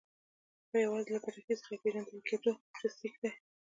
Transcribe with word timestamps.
خو 0.67 0.75
یوازې 0.85 1.09
له 1.13 1.19
پټکي 1.23 1.53
څخه 1.59 1.71
یې 1.73 1.81
پېژندل 1.83 2.19
کېدو 2.29 2.51
چې 2.79 2.85
سېک 2.97 3.13
دی. 3.21 3.31